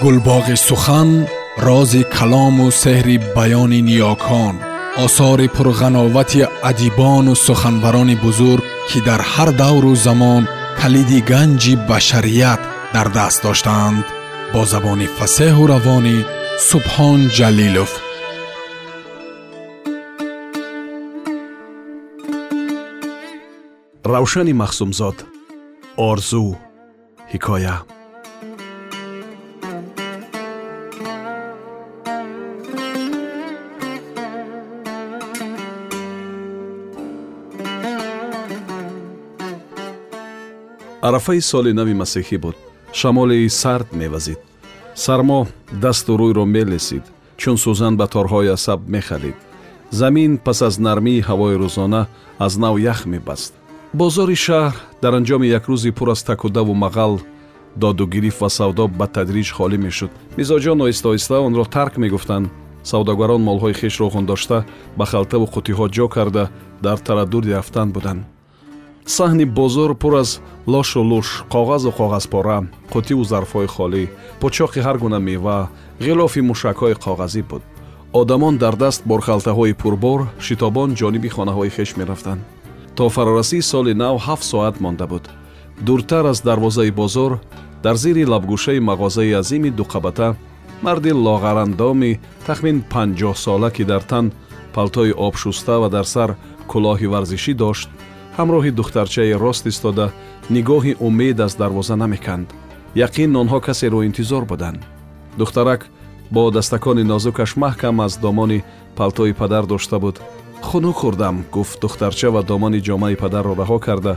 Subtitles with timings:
[0.00, 1.26] гулбоғи сухан
[1.58, 4.54] рози калому сеҳри баёни ниёкон
[5.04, 10.42] осори пурғановати адибону суханбарони бузург ки дар ҳар давру замон
[10.80, 12.60] калиди ганҷи башарият
[12.94, 14.04] дар даст доштаанд
[14.52, 16.16] бо забони фасеҳу равонӣ
[16.68, 17.92] субҳон ҷалилов.
[24.12, 25.16] Равшани махсумзод
[26.10, 26.46] орзу
[27.32, 27.76] ҳикоя
[41.02, 42.56] арафаи соли нави масеҳӣ буд.
[42.92, 44.40] Шамоли сард мевазид.
[44.94, 45.40] Сармо
[45.82, 47.04] дасту рӯйро мелесид
[47.40, 49.36] чун сӯзан ба торҳои асаб мехалид.
[49.90, 52.02] Замин пас аз нармии ҳавои рӯзона
[52.38, 53.52] аз нав ях мебаст.
[54.00, 57.12] Бозори шаҳр дар анҷоми як рӯзи пур аз такудаву мағал
[57.76, 60.10] доду гирифт ва савдо ба тадриҷ холӣ мешуд.
[60.38, 62.46] Мизоҷон оҳиста оҳиста онро тарк мегуфтанд.
[62.90, 64.58] Савдогарон молҳои хешро хондошта
[64.98, 66.44] ба халтаву қутиҳо ҷо карда
[66.84, 68.22] дар тараддуди рафтан буданд
[69.06, 72.58] саҳни бозор пур аз лошу луш коғазу коғазпора
[72.92, 74.04] қутиву зарфҳои холӣ
[74.40, 75.68] почоқи ҳар гуна мева
[76.00, 77.62] ғилофи мушакҳои коғазӣ буд.
[78.20, 82.40] одамон дар даст борхалтаҳои пурбор шитобон ҷониби хонаҳои хеш мерафтанд.
[82.96, 85.24] то фарорасии соли нав ҳафт соат монда буд.
[85.86, 87.32] дуртар аз дарвозаи бозор
[87.82, 90.28] дар зири лабгӯшаи мағозаи азими дуқабата
[90.82, 94.32] марди лоғарандоми тахмин панҷоҳ сола ки дар тан
[94.74, 96.30] палтои обшуста ва дар сар
[96.70, 97.88] кӯлоҳи варзишӣ дошт
[98.38, 100.06] ҳамроҳи духтарчае рост истода
[100.50, 102.48] нигоҳи умед аз дарвоза намеканд.
[103.06, 104.80] Яқин онҳо касеро интизор буданд.
[105.40, 105.80] Духтарак
[106.34, 108.64] бо дастакони нозукаш маҳкам аз домони
[108.96, 110.16] палтои падар дошта буд.
[110.68, 114.14] Хунук хӯрдам гуфт духтарча ва домони ҷомаи падарро раҳо карда.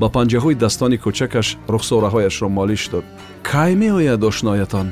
[0.00, 3.04] Ба панҷаҳои дастони кӯчакаш рухсораҳояшро молиш дод.
[3.42, 4.88] Кай меояд ошноятон?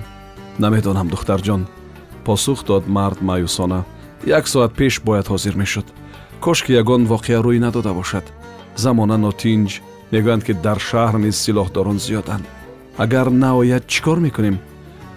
[0.63, 1.63] Намедонам духтарҷон
[2.27, 3.81] посух дод мард маъюсона
[4.39, 5.87] як соат пеш бояд ҳозир мешуд.
[6.45, 8.25] Кошки ягон воқеа рӯй надода бошад
[8.77, 9.71] замона нотинҷ
[10.13, 12.45] мегӯянд ки дар шаҳр низ силоҳдорон зиёданд.
[13.05, 14.57] Агар наояд чӣ кор мекунем?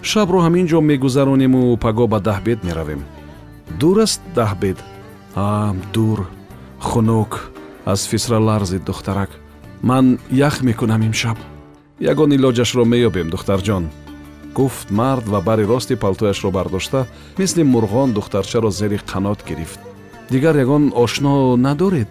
[0.02, 3.02] Шабро ҳамин ҷо мегузаронему паго ба даҳбед меравем.
[3.80, 4.78] Дур аст даҳбед
[5.34, 6.18] а дур
[6.80, 7.32] хунук
[7.92, 9.30] аз фисра ларзид духтарак.
[9.82, 11.38] Ман ях мекунам имшаб.
[12.00, 13.84] Ягон илоҷашро меёбем духтарҷон
[14.58, 17.06] гуфт мард ва бари рости палтояшро бардошта
[17.38, 19.80] мисли мурғон духтарчаро зери қанот гирифт.
[20.30, 22.08] Дигар ягон ошно надоред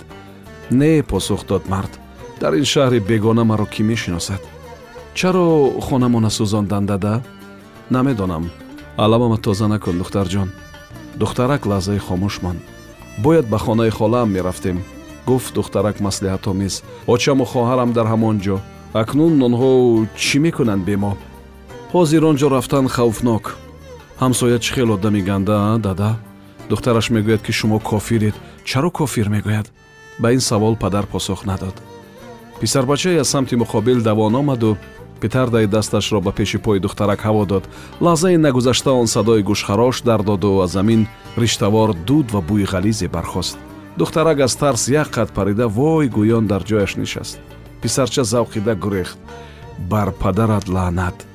[0.72, 2.00] не посух дод мард.
[2.39, 4.41] Дар ин шаҳри бегона маро кӣ мешиносад?
[5.13, 7.23] Чаро хонамона сӯзондан дада
[7.89, 8.50] намедонам.
[8.97, 10.50] Аламама тоза накун духтарҷон
[11.16, 12.61] духтарак лаҳзаи хомӯш монд
[13.23, 14.77] бояд ба хонаи холаам мерафтем.
[15.25, 16.83] Гуфт духтарак маслиҳатомез
[17.13, 18.57] очаму хоҳарам дар ҳамон ҷо.
[19.01, 19.72] Акнун онҳо
[20.23, 21.13] чӣ мекунанд бе мо?
[21.94, 23.45] Ҳозир он ҷо рафтан хавфнок.
[24.22, 26.11] Ҳамсоя чӣ хел одами ганда дада?
[26.69, 28.35] Духтараш мегӯяд ки шумо кофиред.
[28.69, 29.67] Чаро кофир мегӯяд
[30.19, 31.75] ба ин савол падар посух надод.
[32.59, 34.78] Писарбачае аз самти муқобил давон омаду
[35.22, 37.63] петардаи дасташро ба пеши пои духтарак ҳаво дод.
[38.01, 41.07] Лаҳзаи нагузашта он садои гӯшхарош дар доду аз замин
[41.38, 43.57] риштавор дуд ва бӯи ғализе бархост.
[43.97, 47.39] Духтарак аз тарс як қад парида вой гӯён дар ҷояш нишаст.
[47.81, 49.17] Писарча завқида гурехт.
[49.77, 51.25] Бар падарат лаънат.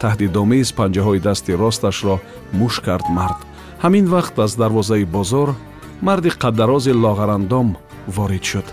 [0.00, 2.20] Таҳдидомез панҷаҳои дасти росташро
[2.52, 3.38] муш кард мард.
[3.82, 5.54] Ҳамин вақт аз дарвозаи бозор
[6.02, 7.76] марди қаддарози лоғарандом
[8.06, 8.66] ворид шуд.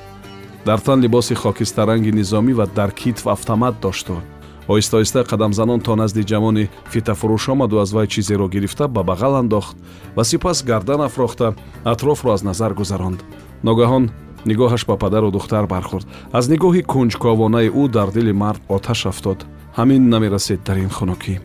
[0.65, 4.15] Дар тан либоси хокистаранги низомӣ ва дар китф автомат дошту
[4.67, 9.75] оҳиста оҳиста қадамзанон то назди ҷавони фитафурӯш омаду аз вай чизеро гирифта ба бағал андохт
[10.15, 13.19] ва сипас гардан афрохта атрофро аз назар гузаронд.
[13.63, 14.11] Ногаҳон
[14.45, 16.07] нигоҳаш ба падару духтар бархӯрд.
[16.31, 19.39] Аз нигоҳи кунҷковонаи ӯ дар дили мард оташ афтод.
[19.77, 21.35] Ҳамин намерасед дар ин хунукӣ.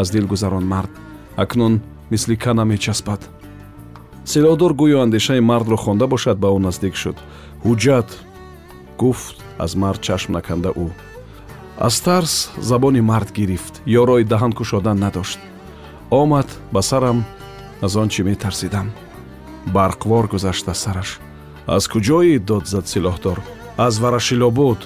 [0.00, 0.90] Аз дил гузарон мард.
[1.36, 1.74] Акнун
[2.10, 3.39] мисли кана мечаспад
[4.32, 7.16] силоҳдор гӯё андешаи мардро хонда бошад ба ӯ наздик шуд.
[7.64, 8.08] Ҳуҷҷат
[9.00, 10.88] гуфт аз мард чашм наканда ӯ.
[11.86, 12.34] Аз тарс
[12.70, 15.38] забони мард гирифт ёрои даҳан кушодан надошт.
[16.20, 17.18] Омад ба сарам
[17.86, 18.86] аз он чӣ метарсидам?
[19.74, 21.10] Барқвор гузашта сараш.
[21.76, 23.38] Аз куҷои дод зад силоҳдор
[23.86, 24.80] аз варашилобуд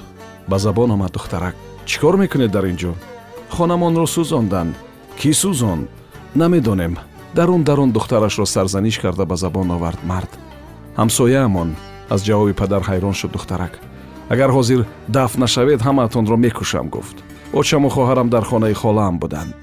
[0.50, 1.56] ба забон омад духтарак.
[1.88, 2.92] Чӣ кор мекунед дар ин ҷо?
[3.54, 4.74] Хонамонро сӯзонданд
[5.18, 5.84] кӣ сӯзонд
[6.40, 6.94] намедонем
[7.34, 10.30] дарун дарун духтарашро сарзаниш карда ба забон овард мард.
[10.96, 11.74] Ҳамсояамон
[12.10, 13.80] аз ҷавоби падар ҳайрон шуд духтарак.
[14.28, 17.16] Агар ҳозир дафт нашавед ҳамаатонро мекушам гуфт.
[17.52, 19.54] Очаму хоҳарам дар хонаи холаам буданд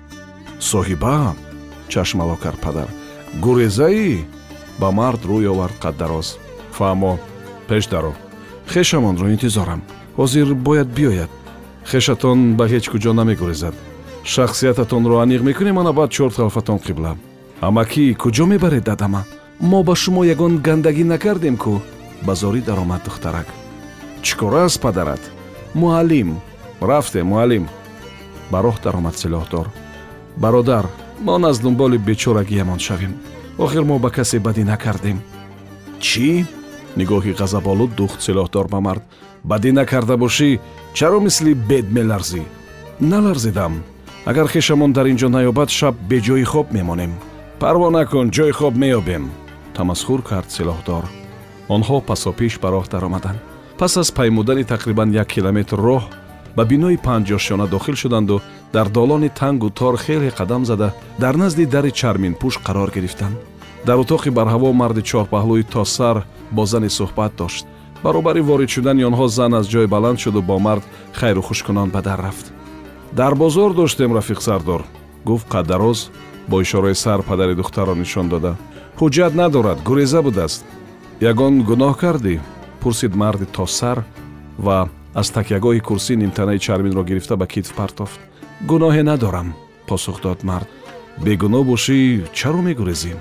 [0.60, 1.38] соҳибаам
[1.88, 2.88] чашмало кард падар
[3.44, 4.26] гурезаӣ
[4.80, 6.28] ба мард рӯй овард қаддароз.
[6.78, 7.14] Фаҳмо
[7.68, 8.14] пеш даро
[8.72, 9.82] хешамонро интизорам.
[10.18, 11.32] Ҳозир бояд биёяд.
[11.92, 13.76] Хешатон ба ҳеҷ куҷо намегурезад.
[14.34, 17.16] Шахсиятатонро аниқ мекунем ана баъд чорт халфатон қибла
[17.68, 19.22] амакӣ куҷо мебаред дадама?
[19.70, 21.74] Мо ба шумо ягон гандагӣ накардем ку
[22.26, 23.48] ба зорӣ даромад духтарак.
[24.26, 25.24] Чӣ кора аст падарат?
[25.80, 26.30] Муаллим
[26.90, 27.66] рафтем муаллим.
[28.52, 29.68] Ба роҳ даромад силоҳдор
[30.44, 30.86] бародар
[31.26, 33.14] мо аз дунболи бечорагиямон шавем.
[33.58, 35.18] Охир мо ба касе бадӣ накардем.
[36.06, 36.46] Чӣ?
[37.00, 39.04] Нигоҳи ғазаболуд духт силоҳдор ба мард.
[39.50, 40.60] Бадӣ накарда бошӣ
[40.98, 42.42] чаро мисли бед меларзӣ?
[43.00, 43.74] Наларзидам.
[44.26, 47.14] Агар хешамон дар ин ҷо наёбад шаб беҷои хоб мемонем
[47.62, 49.30] парво накун ҷои хоб меёбем.
[49.76, 51.04] Тамасхур кард силоҳдор.
[51.76, 53.40] Онҳо пасопиш ба роҳ даромаданд
[53.80, 56.04] пас аз паймудани тақрибан як километр роҳ
[56.58, 58.42] ба бинои панҷошона дохил шуданду
[58.76, 60.90] дар долони тангу тор хеле қадам зада
[61.24, 63.38] дар назди дари чарминпӯш қарор гирифтанд
[63.88, 66.18] дар утоқи барҳаво марди чорпаҳлӯи то сар
[66.56, 67.66] бо зане суҳбат дошт.
[68.04, 70.84] Баробари ворид шудани онҳо зан аз ҷой баланд шуду бо мард
[71.20, 72.46] хайру хушкунон ба дар рафт.
[73.20, 74.82] Дар бозор доштем рафиқ сардор
[75.30, 76.00] гуфт қаддароз
[76.50, 78.56] бо ишораи сар падари духтарро нишон дода.
[79.00, 80.66] Ҳуҷҷат надорад гуреза будааст.
[81.32, 82.40] Ягон гуноҳ кардӣ?
[82.82, 83.98] Пурсид марди то сар
[84.66, 84.90] ва
[85.22, 88.20] аз такягоҳи курсӣ нимтанаи чарминро гирифта ба китф партофт.
[88.70, 89.54] Гуноҳе надорам
[89.88, 90.68] посух дод мард.
[91.26, 91.98] Бегуноҳ бошӣ
[92.38, 93.14] чаро мегурезӣ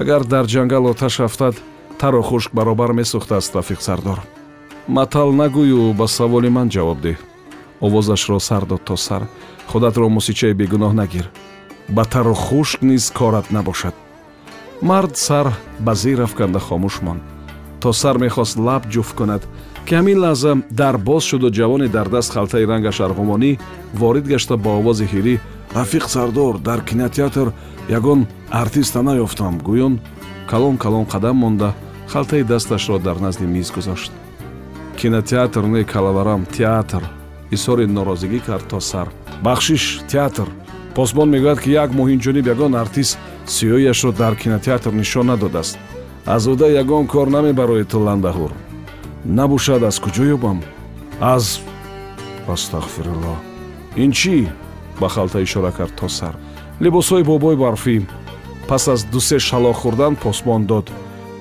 [0.00, 1.54] агар дар ҷангал оташ афтад
[2.00, 4.20] таро хушк баробар месӯхтааст рафиқ сардор.
[4.96, 7.18] Матал нагӯю ба саволи ман ҷавоб диҳ
[7.86, 9.22] овозашро сар дод то сар.
[9.70, 11.26] Худатро мусичаи бегуноҳ нагир
[11.88, 13.94] ба тару хушк низ корат набошад.
[14.82, 17.22] Мард сар ба зир афканда хомӯш монд
[17.80, 19.42] то сар мехост лаб ҷуфт кунад
[19.86, 23.58] ки ҳамин лаҳза дар боз шуду ҷавоне дар даст халтаи рангаш арғумонӣ
[24.00, 25.34] ворид гашта бо овози ҳирӣ
[25.78, 27.48] рафиқ сардор дар кинотеатр
[27.98, 28.20] ягон
[28.50, 29.94] артиста наёфтам гӯён
[30.50, 31.74] калон калон қадам монда
[32.12, 34.12] халтаи дасташро дар назди миз гузошт
[35.00, 37.02] кинотеатр не калаварам театр
[37.50, 39.08] изҳори норозигӣ кард то сар.
[39.42, 40.48] Бахшиш театр
[40.98, 43.18] посбон мегӯяд ки як моҳ инҷониб ягон артист
[43.54, 45.78] сиёяшро дар кинотеатр нишон надодааст.
[46.26, 48.50] Азуда ягон кор намебарои ту ландаҳур
[49.24, 50.58] набошад аз куҷо ёбам?
[51.20, 51.44] Аз
[52.54, 53.36] астағфирулло
[54.02, 54.48] ин чӣ?
[55.00, 56.34] Ба халта ишора кард то сар.
[56.80, 57.96] Либосҳои бобои барфӣ.
[58.68, 60.86] Пас аз дусе шалоқ хӯрдан посбон дод.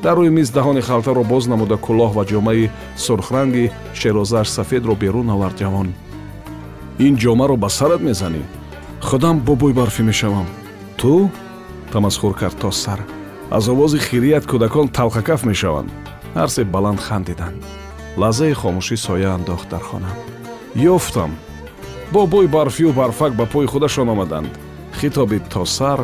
[0.03, 5.29] Дар рӯи миз ដា ҳони халтаро боз намуда кӯлоҳ ва ҷомаи сурхранги шерозааш сафедро берун
[5.35, 5.87] овард ҷавон.
[7.05, 8.43] Ин ҷомаро ба сарат мезанӣ
[9.01, 10.47] худам бобои барфӣ мешавам.
[10.97, 11.29] Ту
[11.91, 12.99] тамасхур кард то сар.
[13.51, 15.89] Аз овози хирият кӯдакон талхакаф мешаванд.
[16.35, 17.63] Ҳарсе баланд хандиданд
[18.21, 20.11] лаҳзаи хомӯшӣ соя андохт дар хона.
[20.75, 21.31] Ёфтам.
[22.11, 24.51] Бо бӯй барфию барфак ба пӯи худашон омаданд.
[24.99, 25.99] Хитоби то сар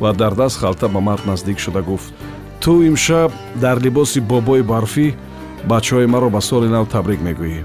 [0.00, 2.12] ва дар даст халта ба мард наздик шуда гуфт.
[2.60, 5.14] Ту имшаб дар либоси бобои барфӣ
[5.70, 7.64] бачаҳои маро ба соли нав табрик мегӯӣ.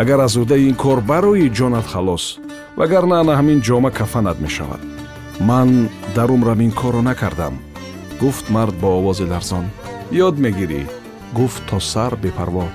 [0.00, 2.24] Агар аз удаи ин кор барои ҷонат халос
[2.78, 4.82] вагарна ана ҳамин ҷома кафанат мешавад.
[5.48, 7.54] Ман дар умрам ин корро накардам.
[8.20, 9.66] Гуфт мард бо овози ларзон
[10.26, 10.82] ёд мегирӣ
[11.38, 12.66] гуфт то сар бепарво.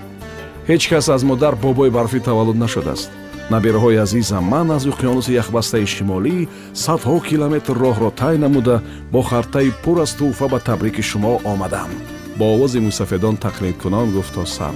[0.70, 3.10] Ҳеҷ кас аз модар бобои барфӣ таваллуд нашудааст.
[3.54, 6.38] Набераҳои азизам ман аз уқёнуси яхбастаи шимолӣ
[6.84, 8.76] садҳо километр роҳро тай намуда
[9.14, 11.92] бо хартаи пур аз тӯҳфа ба табрики шумо омадам.
[12.38, 14.76] Бо овози мусафедон тақлидкунон гуфт то сар.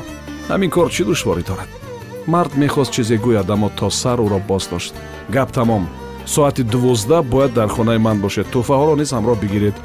[0.52, 1.72] Ҳамин кор чӣ душворӣ дорад
[2.34, 4.94] мард мехост чизе гӯяд аммо то сар ӯро боз дошт.
[5.36, 5.84] Гап тамом.
[6.34, 8.48] Соати дувоздаҳ бояд дар хонаи ман бошед.
[8.54, 9.76] Тӯҳфаҳоро низ ҳамроҳ бигиред.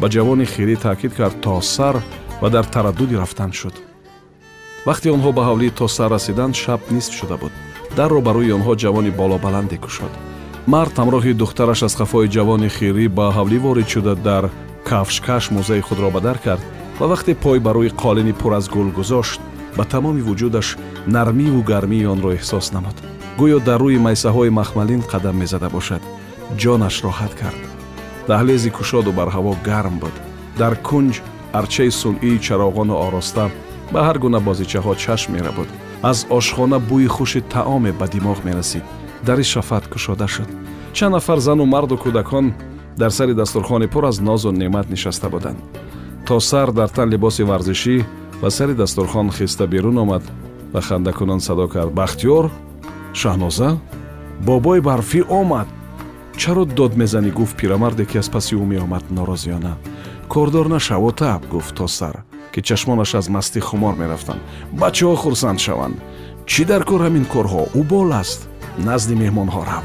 [0.00, 1.96] Ба ҷавони хирӣ таъкид кард то сар
[2.42, 3.74] ва дар тараддуди рафтан шуд.
[4.88, 7.52] Вақте онҳо ба ҳавлии то сар расиданд шаб нисф шуда буд.
[7.96, 10.12] Дарро ба рӯи онҳо ҷавони болобаланде кушод
[10.66, 14.44] мард ҳамроҳи духтараш аз хафои ҷавони хирӣ ба ҳавлӣ ворид шуда дар
[14.88, 16.62] кафшкаш мӯзаи худро ба дар кард
[16.98, 19.40] ва вақте пой ба рӯи қолини пур аз гул гузошт
[19.76, 20.68] ба тамоми вуҷудаш
[21.16, 22.96] нармиву гармии онро эҳсос намуд.
[23.38, 26.02] Гӯё дар рӯи майсаҳои махмалин қадам мезада бошад.
[26.62, 27.60] Ҷонаш роҳат кард.
[28.30, 30.14] Даҳлези кушоду бар ҳаво гарм буд.
[30.60, 31.14] Дар кунҷ
[31.58, 33.44] арчаи сунъии чароғону ороста
[33.92, 35.68] ба ҳар гуна бозичаҳо чашм мерабуд.
[36.10, 38.84] Аз ошхона бӯи хуши таоме ба димоғ мерасид.
[39.26, 40.48] Дари шафат кушода шуд.
[40.96, 42.46] Чанд нафар зану марду кӯдакон
[43.00, 45.58] дар сари дастурхони пур аз нозу неъмат нишаста буданд.
[46.26, 48.04] То сар дар тан либоси варзишӣ
[48.44, 50.22] ба сари дастурхон хиста берун омад
[50.72, 51.92] ва хандакунон садо кард.
[51.92, 52.50] Бахтиёр
[53.14, 53.78] шаҳноза
[54.40, 55.68] бобои барфӣ омад.
[56.36, 59.72] Чаро дод мезанӣ гуфт пирамарде ки аз паси ӯ меомад норозиёна.
[60.28, 62.16] Кордор нашав отаб гуфт то сар
[62.52, 64.42] ки чашмонаш аз мастӣ хумор мерафтанд.
[64.72, 65.96] Бачаҳо хурсанд шаванд.
[66.46, 67.62] Чӣ дар кор ҳамин корҳо?
[67.78, 68.40] Ӯ бол аст.
[68.78, 69.84] Назди меҳмонҳо рав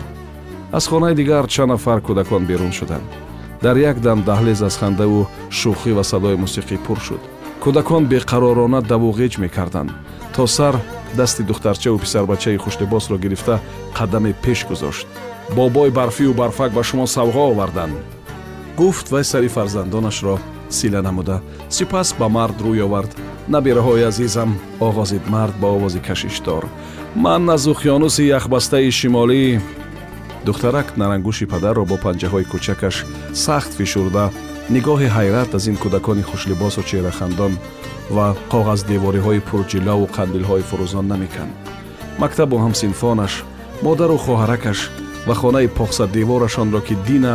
[0.78, 3.08] аз хонаи дигар чанд нафар кӯдакон берун шуданд.
[3.64, 5.28] Дар як дам даҳлез аз хандаву
[5.60, 7.24] шӯхӣ ва садои мусиқӣ пур шуд
[7.64, 9.92] кӯдакон беқаророна даву ғеҷ мекарданд
[10.36, 10.76] то сар
[11.16, 13.60] дасти духтарчаву писарбачаи хушлибосро гирифта
[13.94, 15.08] қадаме пеш гузошт.
[15.56, 17.94] Бобои барфию барфак ба шумо савғо оварданд.
[18.78, 20.40] Гуфт вай сари фарзандонашро
[20.70, 21.42] сила намуда.
[21.70, 23.16] Сипас ба мард рӯй овард.
[23.48, 26.68] Набираҳои азизам оғозид мард ба овози кашиштор.
[27.16, 29.60] Ман аз уқёнуси яхбастаи шимолӣ.
[30.46, 34.32] Духтарак нарангуши падарро бо панҷаҳои кӯчакаш сахт фишурда
[34.76, 37.54] нигоҳи ҳайрат аз ин кӯдакони хушлибосу чеҳрахандон
[38.16, 41.54] ва коғаздевориҳои пурҷилаву қандилҳои фурӯзон намеканд.
[42.22, 43.34] Мактабу ҳамсинфонаш
[43.86, 44.80] модару хоҳаракаш
[45.28, 47.34] ва хонаи поксадеворашонро ки дина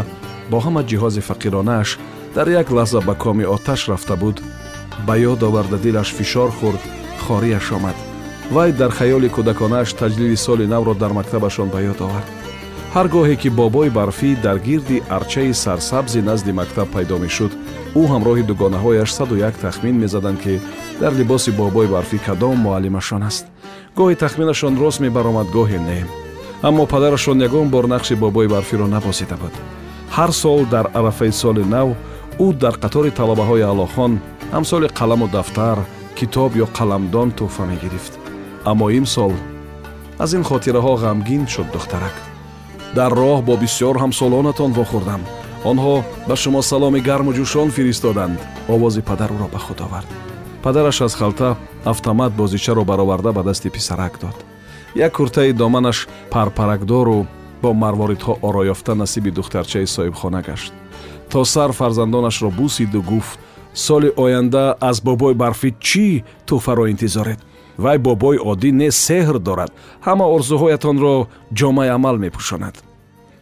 [0.50, 1.88] бо ҳама ҷиҳози фақиронааш
[2.36, 4.36] дар як лаҳза ба коми оташ рафта буд
[5.06, 6.82] ба ёд оварда дилаш фишор хӯрд
[7.24, 7.96] хорияш омад.
[8.54, 12.28] Вай дар хаёли кӯдаконааш таҷлили соли навро дар мактабашон ба ёд овард
[12.94, 17.52] ҳар гоҳе ки бобои барфӣ дар гирди арчаи сарсабзи назди мактаб пайдо мешуд
[18.00, 20.54] ӯ ҳамроҳи дугонаҳояш саду як тахмин мезаданд ки
[21.00, 23.44] дар либоси бобои барфӣ кадом муаллимашон аст.
[23.98, 26.00] Гоҳи тахминашон рост мебаромад гоҳе не.
[26.68, 29.54] Аммо падарашон ягон бор нақши бобои барфиро набозида буд.
[30.16, 31.88] Ҳар сол дар арафаи соли нав
[32.44, 34.12] ӯ дар қатори талабаҳои аълохон
[34.54, 35.78] ҳамсоли қаламу дафтар
[36.18, 38.12] китоб ё қаламдон тӯҳфа мегирифт.
[38.70, 39.32] Аммо имсол
[40.24, 42.16] аз ин хотираҳо ғамгин шуд духтарак
[42.98, 45.22] дар роҳ бо бисьёр ҳамсолонатон вохӯрдам.
[45.70, 45.94] Онҳо
[46.28, 48.38] ба шумо саломи гарму ҷӯшон фиристоданд.
[48.74, 50.08] Овози падар ӯро ба худ овард.
[50.64, 54.36] Падараш аз халта автомат бозичаро бароварда ба дасти писарак дод.
[54.94, 57.26] Як куртаи доманаш парпаракдору
[57.62, 60.72] бо марворидҳо оро ёфта насиби духтарчаи соҳибхона гашт.
[61.30, 63.38] То сар фарзандонашро бусиду гуфт.
[63.74, 66.06] Соли оянда аз бобои барфӣ чӣ
[66.46, 67.38] тӯҳфаро интизоред
[67.78, 69.70] вай бобои оддӣ не сеҳр дорад
[70.06, 71.14] ҳама орзуҳоятонро
[71.58, 72.76] ҷомаи амал мепӯшонад.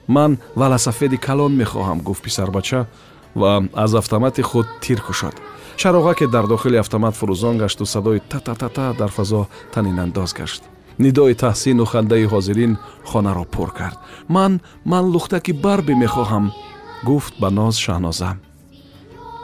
[0.08, 2.86] Ман валасафеди калон мехоҳам гуфт писарбача
[3.40, 5.34] ва аз автомати худ тир кушод
[5.76, 10.62] чароғаке дар дохили автомат фурӯзон гашту садои тататата дар фазо танинандоз гашт.
[10.98, 12.72] Нидои таҳсину хандаи ҳозирин
[13.04, 13.98] хонаро пур кард.
[14.28, 16.52] Ман ман лухтаки барби мехоҳам
[17.04, 18.30] гуфт ба ноз шаҳноза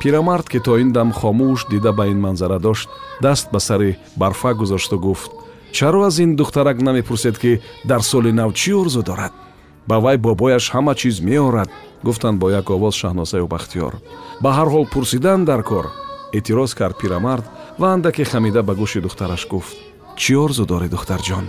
[0.00, 2.88] пирамард ки то ин дам хомӯш дида ба ин манзара дошт
[3.20, 5.30] даст ба сари барфа гузошту гуфт.
[5.72, 9.32] Чаро аз ин духтарак намепурсед ки дар соли нав чӣ орзу дорад?
[9.86, 11.70] Ба вай бобояш ҳама чиз меорад
[12.02, 13.94] гуфтанд бо як овоз шаҳнозаю бахтиёр.
[14.42, 15.86] Ба ҳар ҳол пурсидан дар кор
[16.32, 17.44] эътироз кард пирамард
[17.78, 19.76] ва андаке хамида ба гӯши духтараш гуфт.
[20.16, 21.46] Чӣ орзу дорӣ духтарҷон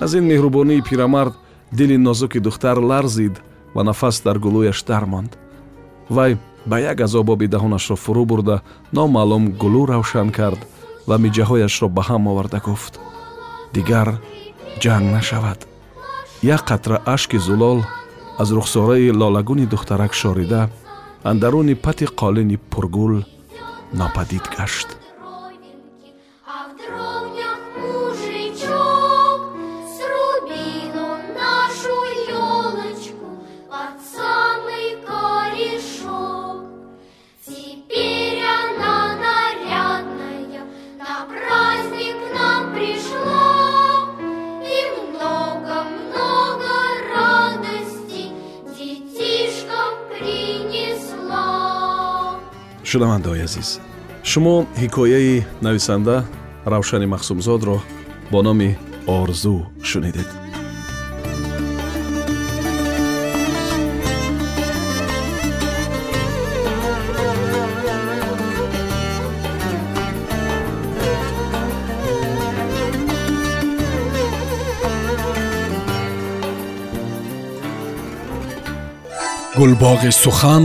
[0.00, 1.34] аз ин меҳрубонии пирамард
[1.72, 3.34] дили нозуки духтар ларзид
[3.74, 5.38] ва нафас дар гулӯяш дармонд.
[6.08, 8.56] Вай ба як азобоби даҳонашро фурӯ бурда
[8.96, 10.60] номаълум гулӯ равшан кард
[11.08, 12.94] ва миҷаҳояшро ба ҳам оварда гуфт.
[13.74, 14.08] Дигар
[14.82, 15.60] ҷанг нашавад.
[16.42, 17.78] Як қатра ашки зулол
[18.38, 20.68] аз рухсораи лолагуни духтарак шорида
[21.22, 23.14] андаруни пати қолини пургул
[23.92, 24.88] нопадид гашт
[52.90, 53.70] шунавандаои азиз
[54.30, 56.16] шумо ҳикояи нависанда
[56.72, 57.76] равшани махсумзодро
[58.32, 58.70] бо номи
[59.06, 60.28] орзу шунидед
[79.58, 80.64] гулбоғи сухан